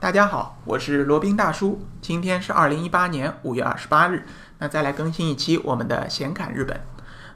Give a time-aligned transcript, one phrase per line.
[0.00, 1.78] 大家好，我是罗宾大叔。
[2.00, 4.24] 今天是二零一八年五月二十八日，
[4.58, 6.80] 那再来更新一期我们的闲侃日本。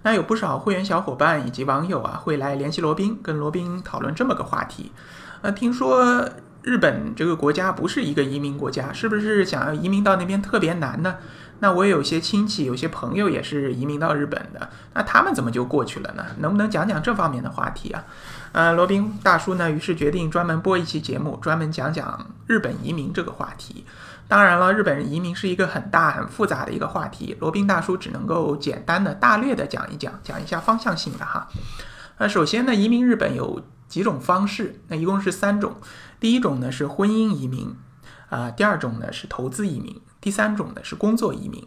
[0.00, 4.92] 那有不少会员小伙伴以及网友啊，会来联系罗宾，跟罗宾讨论这么个话题。
[5.42, 6.26] 呃，听说
[6.62, 11.16] 日本这个国家不是一个移民国家，是不是想要移民到那边特别难呢？
[11.60, 16.26] 那我有些亲戚，有些朋友也是移民到日本的，那他们怎么就过去了呢？
[16.38, 18.04] 能不能讲讲这方面的话题啊？
[18.52, 23.84] 呃，罗宾大叔呢，于是决定专门播一期节目，专门讲讲日本移民这个话题。
[24.26, 31.48] 当然了，日本移民是一个很大很复杂的一个话题，罗宾大叔只能够简单的大略的讲一讲，讲一下方向性的哈。
[32.18, 35.76] 那首先呢，移民日本有几种方式，那一共是三种。
[36.20, 37.74] 第一种呢是婚姻移民，
[38.30, 40.00] 啊，第二种呢是投资移民。
[40.24, 41.62] 第三种呢是工作移民，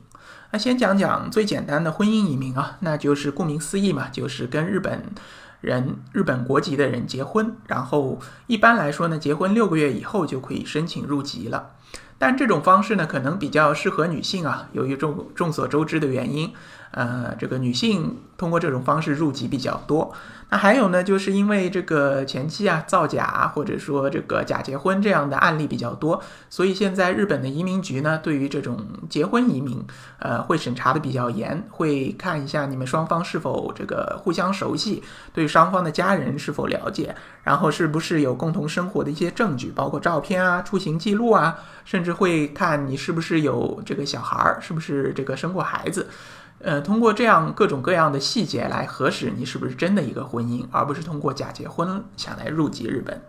[0.52, 5.13] 那先讲讲最简单的婚姻移民啊，那就是顾名思义嘛，就是跟日本
[5.61, 11.73] 人、日本国籍的人结婚，然后一般来说呢，结婚六个月以后就可以申请入籍了。
[12.17, 16.52] 但这种方式呢，可能比较适合女性啊，由于众众所周知的原因，
[16.91, 20.13] 呃，这个女性通过这种方式入籍比较多。
[20.49, 29.85] 那还有呢，就是因为这个前期啊造假或者说这个假结婚这样的案例比较多，所以现在日本的移民局呢，对于这种结婚移民，
[30.19, 46.08] 呃，会审查的比较严，会看一下你们双方是否这个互相熟悉，对双方的家人是否了解，然后是不是有共同生活的一些证据，包括照片啊、出行记录啊，甚至会看你是不是有这个小孩儿，是不是这个生过孩子。
[46.59, 53.22] 呃，通过这样各种各样的细节来核实你是不是真的一个婚姻，而不是通过假结婚想来入籍日本。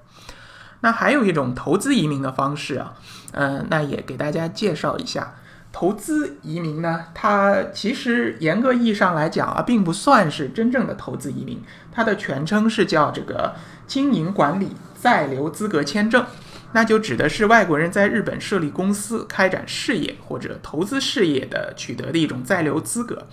[0.80, 2.94] 那还有一种投资移民的方式啊，
[3.32, 5.34] 嗯，那也给大家介绍一下。
[5.70, 13.54] 投资移民呢，它其实严格意义上来讲啊，并不算是真正的投资移民，它的全称是叫这个
[13.86, 16.24] 经营管理在留资格签证。
[16.72, 23.27] 那就指的是外国人在日本设立公司、开展事业或者投资事业的取得的一种在留资格。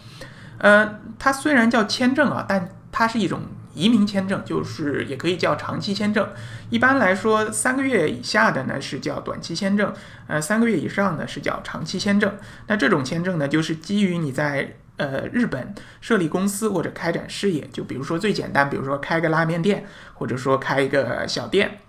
[0.58, 3.42] 呃，它虽然叫签证啊，但它是一种
[3.74, 6.30] 移民签证，就是也可以叫长期签证。
[6.70, 9.94] 一般来说，三个月以下的呢是叫短期签证，
[10.28, 12.34] 呃，三个月以上的是叫长期签证。
[12.68, 21.80] 那这种签证呢，就是基于你在呃日本设立公司或者开展事业，就比如说最简单，比如说开个拉面店，或者说开一个小店。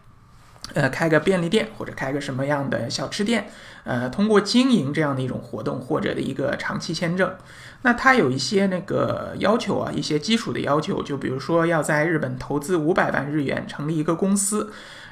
[0.76, 3.48] 呃，开个便利店或者开个什么样的小吃店，
[3.84, 7.34] 呃，通过经营这样的一种活动或者的一个长期签证，
[7.80, 14.70] 那它有一些那个要求啊，一些基础的要求，就比如说要在日本投资五百万日元成立一个公司，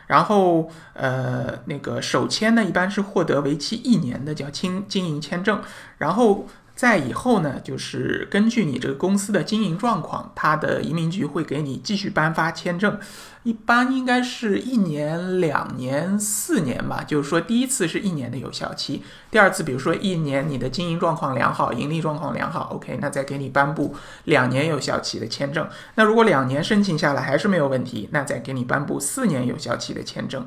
[0.09, 5.63] 然后呃，那个首签呢一般是获得为期一年的叫经经营签证，
[5.97, 6.47] 然后。
[6.75, 12.99] 在以后呢，就是根据你这个公司的经营状况，它的移民局会给你继续颁发签证，
[13.45, 17.05] 一般应该是一年、两年、四年吧。
[17.07, 25.69] 就是说，第一次是一年的有效期，第二次，比如说一年你的经营状况良好，盈利状况良好，OK，那再给你颁布两年有效期的签证。
[25.95, 30.45] 那如果两年申请下来还是没有问题，那再给你颁布四年有效期的签证。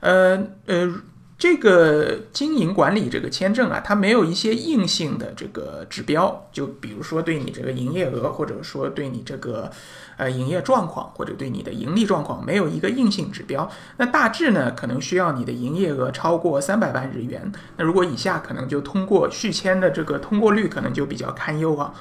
[0.00, 0.92] 呃呃。
[1.38, 9.70] 这个经营管理这个签证啊，它没有一些硬性的这个指标，就比如说对你这个营业额，或者说对你这个
[10.16, 13.70] 呃营业状况，或者对你的盈利状况，没有一个硬性指标。
[13.98, 17.52] 那大致呢，可能需要你的营业额超过三百万日元。
[17.76, 21.94] 那如果以下，可能就通过续签的这个通过率可能就比较堪忧啊。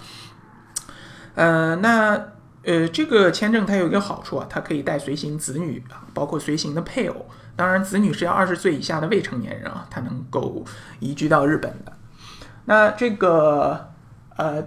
[1.36, 2.30] 呃，那
[2.68, 7.26] 呃这个签证它有一个好处啊，它可以带随行子女啊，包括随行的配偶。
[7.56, 10.64] 当然，子女是要二十岁以下的未成年人啊，他能够
[11.00, 11.94] 移居到日本的。
[12.66, 13.90] 那这个
[14.36, 14.64] 呃，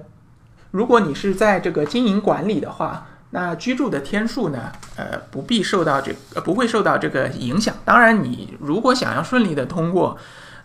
[0.72, 7.74] 如果你是在这个经营管理的话，那居住的天数呢，呃，不必受到这呃不会受到这个影响。
[7.84, 10.18] 当然，你如果想要顺利的通过。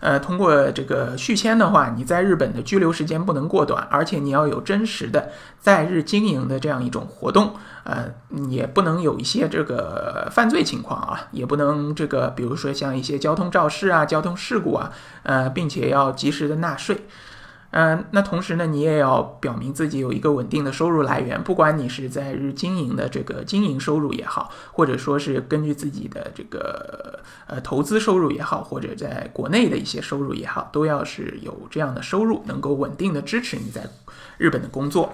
[0.06, 8.04] 呃，通过这个续签的话，你在日本的居留时间不能过短，而且你要有真实的在日经营的这样一种活动，呃，
[8.48, 14.92] 也不能有一些这个犯罪情况啊，也不能这个，比如说像一些交通肇事啊、交通事故啊，
[15.24, 17.04] 呃，并且要及时的纳税。
[17.70, 33.82] 嗯，那同时呢，你也要表明自己有一个稳定的收入来源，不管你是在日经营的这个经营收入也好，或者说是根据自己的这个呃投资收入也好，或者在国内的一些收入也好，都要是有这样的收入，能够稳定的支持你在
[34.38, 35.12] 日本的工作。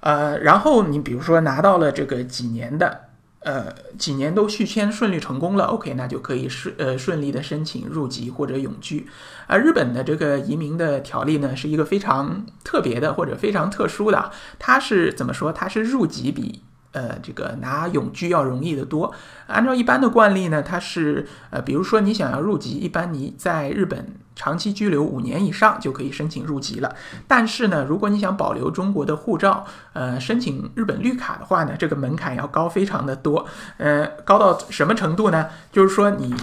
[0.00, 3.09] 呃，然后你比如说拿到了这个几年的。
[3.42, 9.06] 呃，几年都续签顺利成功了，OK，那就可以顺呃顺利的申请入籍或者永居。
[9.46, 15.50] 而日本的这个移民的条例呢，是一个非常特别的或者非常特殊的，它是怎么说？
[15.52, 19.14] 它是入籍比呃，这个拿永居要容易得多。
[19.46, 26.96] 按照一般的惯例呢，它是呃，比如说你想要入籍，一般你在日本长期居留五年以上就可以申请入籍了。
[27.28, 33.44] 但是呢，如果你想保留中国的护照，呃，申请日本绿卡的话呢，这个门槛要高非常的多。
[33.76, 35.46] 呃，高到什么程度呢？
[35.70, 36.34] 就是说你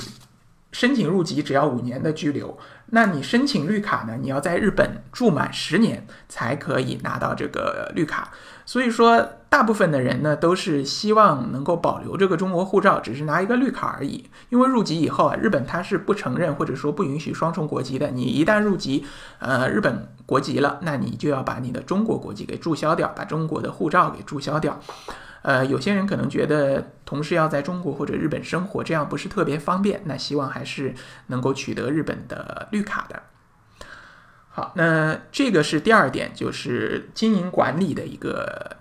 [0.71, 2.55] 申请入籍只要五年的居留，
[2.91, 8.31] 那你申请绿卡呢，你要在日本住满十年才可以拿到这个绿卡。
[8.65, 9.29] 所以说。
[9.49, 14.29] 大部分的人呢，都是希望能够保留这个中国护照，只是拿一个绿卡而已。
[14.49, 18.09] 因为入籍以后啊，日本它是不承认或者说不允许双重国籍的。
[18.11, 19.05] 你一旦入籍，
[19.39, 24.77] 呃，日本国籍了，那你就要把你的中国国籍给注销掉，把中国的护照给注销掉。
[25.47, 30.93] 呃，有些人可能觉得同事要在中国或者日本生活，这样不是特别方便，那希望还是
[31.27, 33.23] 能够取得日本的绿卡的。
[34.49, 38.75] 好，那这个是第二点，就是经营管理的一个。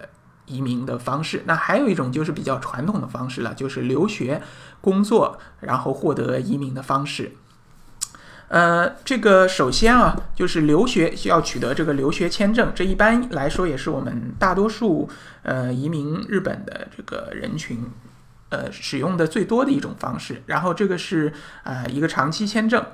[0.49, 4.41] 移民的方式，那还有一种就是比较传统的方式了，就是留学、
[4.81, 7.33] 工作，然后获得移民的方式。
[8.49, 15.09] 呃，这个首先啊，就是留学需要取得这个留学签证，这一般来说也是我们大多数
[15.43, 17.83] 呃移民日本的这个人群
[18.51, 20.43] 呃使用的最多的一种方式。
[20.47, 21.33] 然后这个是
[21.65, 22.85] 呃一个长期签证。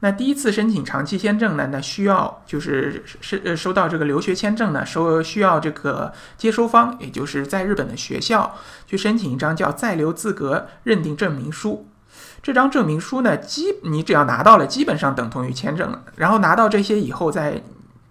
[0.00, 1.68] 那第一次申请长期签证呢？
[1.72, 8.56] 那需要就是是呃收到这个留学签证呢，收需要这个接收方，也就是在日本的学校
[8.86, 11.88] 去申请一张叫在留资格认定证明书。
[12.42, 16.02] 这张证明书呢，基你只要拿到了，基本上等同于签证了。
[16.16, 17.62] 然后拿到这些以后，再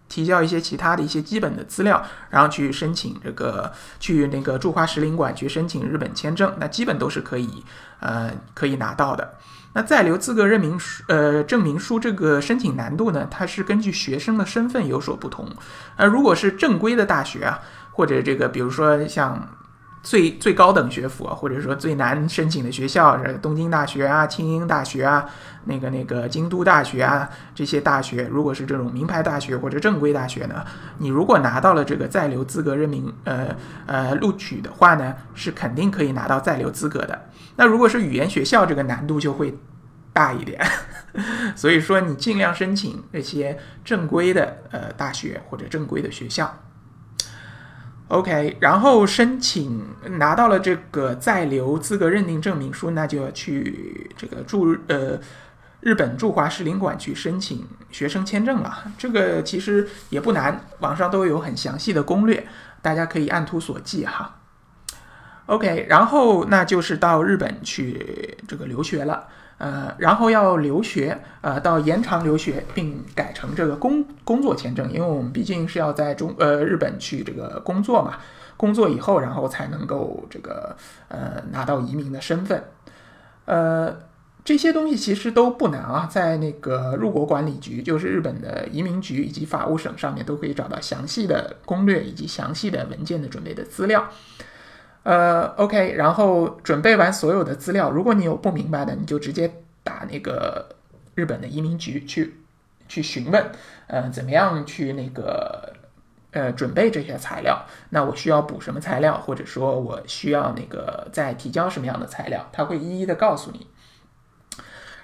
[0.08, 7.64] 提交一些其他的一些基本的资料，然后去申请这个去那个驻华使领馆去申请日本签证，那基本都是可以
[8.00, 9.34] 呃可以拿到的。
[9.74, 15.50] 那在留资格认明书，呃，证明书这个申请难度呢，它是根据学生的身份有所不同。
[15.98, 17.60] 呃，如果是正规的大学啊，
[17.92, 19.50] 或者这个，比如说像
[20.06, 25.28] 最最高等学府啊，或者说最难申请的学校，是东京大学啊、庆应大学啊、
[25.64, 30.64] 那个那个京都大学啊，这些大学，如果是这种名牌大学或者正规大学呢，
[31.00, 33.48] 你如果拿到了这个在留资格认命，呃
[33.88, 37.20] 呃录取的话呢，是肯定可以拿到在留资格的。
[37.56, 39.58] 那如果是语言学校，这个难度就会
[40.14, 40.64] 大一点，
[41.58, 46.56] 所以说你尽量申请那些正规的呃大学或者正规的学校。
[48.08, 49.84] OK，然后申请
[50.20, 55.20] 拿到了这个在留资格认定证明书，那就要去这个驻呃
[55.80, 58.92] 日本驻华使领馆去申请学生签证了。
[58.96, 62.48] 这个其实也不难，网上都有很详细的攻略，
[62.82, 64.38] 大家可以按图索骥哈。
[65.48, 78.18] OK，然后那就是到日本去这个留学了，呃，然后要留学，呃，到延长留学并改成这个工工作签证，因为我们毕竟是要在中呃日本去这个工作嘛，
[78.58, 80.76] 工作以后然后才能够这个
[81.08, 82.64] 呃拿到移民的身份，
[83.46, 83.98] 呃，
[84.44, 94.06] 这些东西其实都不难啊，在那个入国管理局，就是日本的移民局以及法务省上面都可以找到详细的攻略以及详细的文件的准备的资料。
[95.06, 100.68] 呃，OK，然后准备完所有的资料，如果你有不明白的，你就直接打那个
[101.14, 102.38] 日本的移民局去
[102.88, 103.52] 去询问，
[103.86, 105.74] 呃，怎么样去那个
[106.32, 107.68] 呃准备这些材料？
[107.92, 113.68] 那我需要补什么材料，或者说我需要那个再提交什么样的材料，他会一一的告诉你。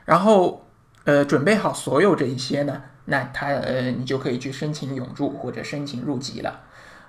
[0.06, 0.65] 然后
[1.03, 6.62] 呃，准备好所有这一些呢，那他呃，你就可以去申请永住或者申请入籍了。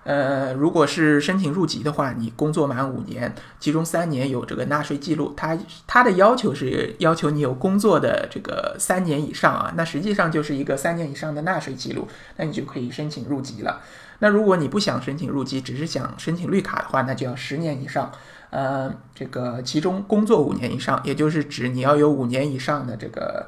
[0.04, 5.56] 呃，如果是申请入籍的话，你工作满五年，其中三年有这个纳税记录，它
[5.87, 13.80] 它的要求是要求你有工作的这个三年以上啊，那实际上就是一个三年以上的纳税记录，那你就可以申请入籍了。
[14.18, 18.11] 那如果你不想申请入籍，只是想申请绿卡的话，那就要十年以上，
[18.50, 23.47] 呃，这个其中工作五年以上，也就是指你要有五年以上的这个。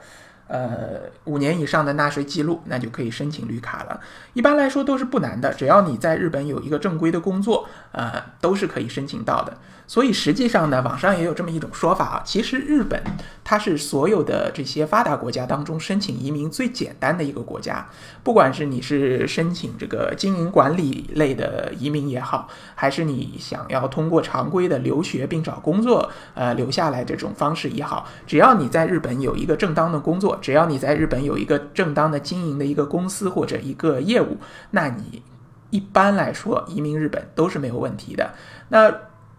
[0.54, 4.00] 呃，五年以上的纳税记录，那就可以申请绿卡了。
[4.34, 9.56] 一般来说都是不难的，只要你在日本有一个正规的工作，呃，都是可以申请到的。
[9.86, 13.02] 所以实际上呢，网上也有这么一种说法啊，其实日本
[13.44, 17.86] 它是所有的这些发达国家当中申请移民最简单的一个国家。
[18.22, 34.38] 不管是你是申请这个经营管理类的移民也好，还是你想要通过常规的留学并找工作，呃，留下来这种方式也好，只要你在日本有一个正当的工作，只要你在日本有一个正当的经营的一个公司或者一个业务，
[34.70, 35.22] 那你
[35.68, 38.32] 一般来说移民日本都是没有问题的。
[38.68, 38.90] 那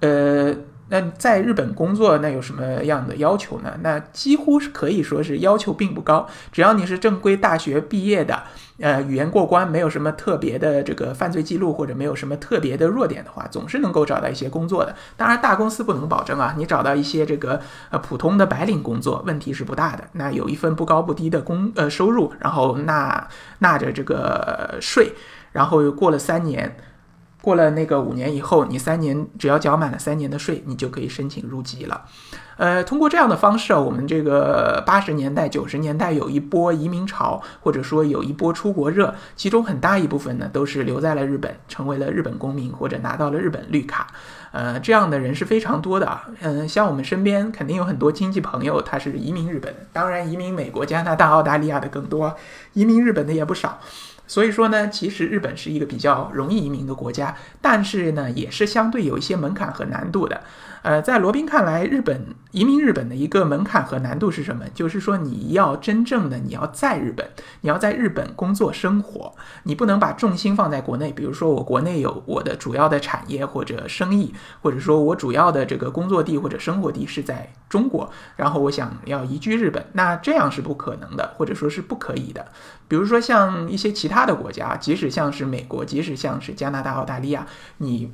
[0.02, 0.54] 呃，
[0.90, 3.78] 那在日本工作，那有什么样的要求呢？
[3.82, 8.44] 那几乎是可以说是要求并不高，只要你是正规大学毕业的，
[8.80, 14.96] 呃，语言过关，没有什么特别的这个犯罪记录或者没有什么特别的弱点的话，总是能够找到一些工作的。
[15.18, 17.60] 当然，大公司不能保证啊，你找到一些这个
[17.90, 20.04] 呃普通的白领工作，问题是不大的。
[20.12, 23.28] 那有一份不高不低的工呃收入，然后纳
[23.60, 25.14] 纳着这个税，
[25.54, 26.78] 然后又过了三年。
[27.46, 32.06] 过了那个五年以后，你三年只要缴满了三年的税，你就可以申请入籍了。
[32.58, 44.08] 呃，通过这样的方式啊，我们这个八十年代、九十年代有一波移民潮，或者说有一波出国热，其中很大一部分呢都是留在了日本，成为了日本公民或者拿到了日本绿卡。
[44.56, 46.26] 呃，这样的人是非常多的啊。
[46.40, 52.34] 嗯，像我们身边肯定有很多亲戚朋友，他是移民日本，当然移民美国、加拿大、澳大利亚的更多，
[52.72, 53.82] 移民日本的也不少。
[54.28, 60.42] 所以说呢，其实日本是一个比较容易移民的国家，但是呢，也是相对有一些门槛和难度的。
[60.82, 64.66] 呃，在罗宾看来，日本移民日本的一个门槛和难度是什么？
[64.74, 67.28] 就是说，你要真正的你要在日本，
[67.62, 69.34] 你要在日本工作生活，
[69.64, 71.12] 你不能把重心放在国内。
[71.12, 82.46] 比如说，我国内有我的主要的产业或者生意，或者说我主要的这个工作地或者生活地是在中国，然后我想要移居日本，那这样是不可能的，或者说是不可以的。
[82.88, 87.48] 比如说，像一些其他的国家，即使像是美国，即使像是加拿大、澳大利亚，
[87.78, 88.12] 你。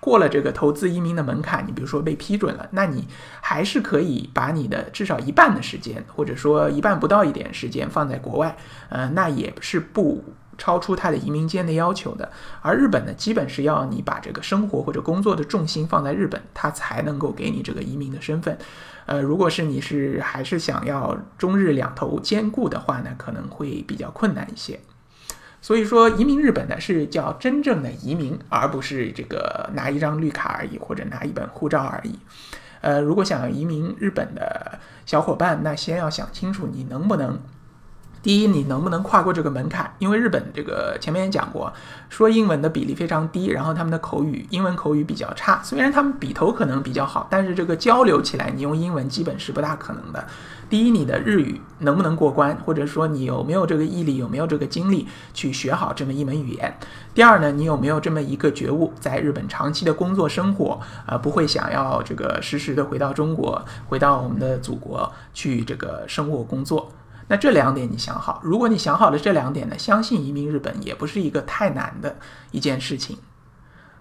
[0.00, 3.08] 过了这个投资移民的门槛，你比如说被批准了，那你
[3.40, 8.56] 还是可以把你的至少一半的时间，或者说一半不到一点时间放在国外，
[8.90, 10.22] 呃，那也是不
[10.58, 12.30] 超出他的移民间的要求的。
[12.60, 18.58] 而日本呢，基本是要你把这个生活或者工作的重心放在日本，他才能够给你这个移民的身份。
[19.06, 24.78] 呃，如果是你是还是想要中日两头兼顾的话呢，可能会比较困难一些。
[25.62, 32.18] 所以说，移民日本呢是叫真正的移民，而不是这个拿一张绿卡而已，或者拿一本护照而已。
[32.80, 37.38] 呃，如果想要移民日本的小伙伴，那先要想清楚你能不能。
[38.28, 39.90] 第一，你能不能跨过这个门槛？
[39.98, 41.72] 因为日本这个前面也讲过，
[42.10, 45.62] 说英文的比例非常低，然后他们的口语英文口语比较差。
[45.64, 50.22] 虽然他们笔头可能比较好，但是这个交流起来，你用英文基本是不大可能的。
[50.68, 56.78] 第一，你的日语能不能过关，或者说你有没有这个毅力，有没有这个精力去学好这么一门语言？
[57.14, 66.92] 第二呢，你有没有这么一个觉悟，在日本长期的工作生活，呃，不会想要这个时时的回到中国，回到我们的祖国去这个生活工作？
[67.28, 72.16] 那这两点你想好，如果你想好了这两点呢，相信移民日本也不是一个太难的
[72.50, 73.18] 一件事情。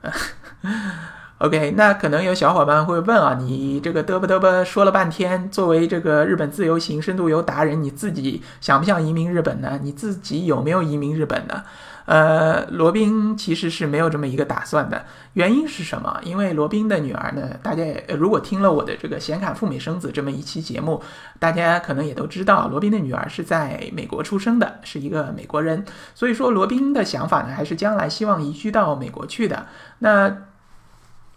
[1.40, 9.80] OK，那可能有小伙伴会问啊，你这个嘚啵嘚啵说了半天，作为这个日本自由行深度游达人，你自己想不想移民日本呢？
[9.84, 11.64] 你自己有没有移民日本呢？
[12.06, 15.06] 呃，罗宾其实是没有这么一个打算的。
[15.34, 16.20] 原因是什么？
[16.24, 17.84] 因为罗宾的女儿呢，大家
[18.18, 21.04] 如果听了我的这个“显卡赴美生子”这么一期节目，
[21.38, 25.86] 大家可能也都知道，罗宾的女儿是在美国出生的，是一个美国人。
[26.16, 29.68] 所以说，罗宾的想法呢，还是将来希望移居到美国去的。
[30.00, 30.36] 那。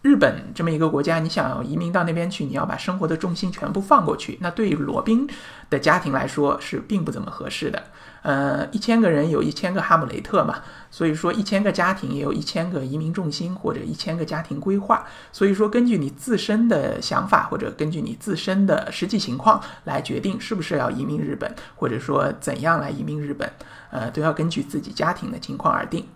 [0.02, 5.28] 日本这么一个国家，你想要移民到那边去，你要把生活的重心全部放过去，那对于罗宾
[5.69, 7.83] 的家庭来说是并不怎么合适的。
[8.23, 15.04] 呃，一千个人有一千个哈姆雷特嘛，所以说一千个家庭也有一千个移民重心或者一千个家庭规划。
[15.33, 23.50] 所以说，根据你自身的想法或者根据你自身的实际情况来决定是不是要移民日本，或者说怎样来移民日本，
[23.90, 26.07] 呃，都要根据自己家庭的情况而定。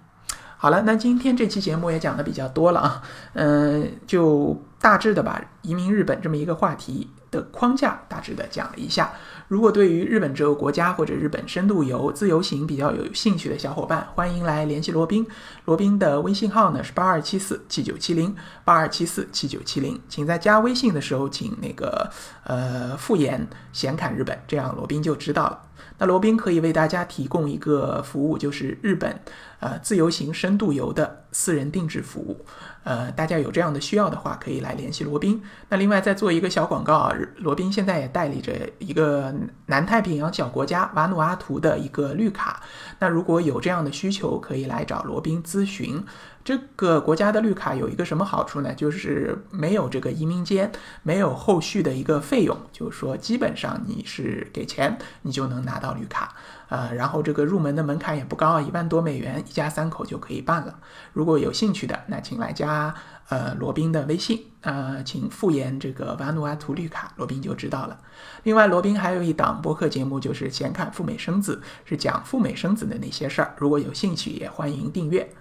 [0.65, 3.03] 好了，那今天这期节目也讲的比较多了啊，
[3.35, 9.13] 嗯，就大致的把移民日本这么一个话题的框架大致的讲了一下。
[9.49, 15.27] 如果对于日本这个国家或者日本深度游、自由行比较有兴趣的小伙伴，欢迎来联系罗宾。
[15.67, 22.11] 罗宾的微信号呢是八二七四七九七零八二七四七九七零，请在加微信的时候，请那个
[22.45, 25.61] 呃复言显侃日本，这样罗宾就知道了。
[25.99, 29.21] 那罗宾可以为大家提供一个服务，就是日本。
[29.61, 32.45] 呃，自由行深度游的私人定制服务，
[32.83, 35.43] 呃，大家有这样的需要的话，可以来联系罗宾。
[35.71, 39.35] 那另外再做一个小广告啊，罗宾现在也代理着一个
[39.65, 42.63] 南太平洋小国家瓦努阿图的一个绿卡。
[42.99, 46.05] 那如果有这样的需求，可以来找罗宾咨询。
[46.45, 48.75] 这个国家的绿卡有一个什么好处呢？
[48.75, 50.71] 就是没有这个移民监，
[51.03, 56.35] 没有后续的一个费用，就是说基本上你是给钱，你就能拿到绿卡。
[56.69, 60.79] 呃，然后这个入门的门槛也不高，一万多美元，一家三口就可以办了。
[61.15, 62.95] 如果有兴趣的，那请来加
[63.29, 67.99] 呃罗宾的微信，呃，请复言这个瓦努阿图绿卡，罗宾就知道了。
[68.43, 73.55] 另外，罗宾还有一档播客节目，就是闲侃赴美生子，是讲赴美生子的那些事儿。
[73.59, 75.33] 如果有兴趣，也欢迎订阅。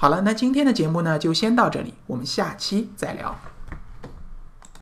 [0.00, 3.36] 好了，那今天的节目呢，就先到这里，我们下期再聊。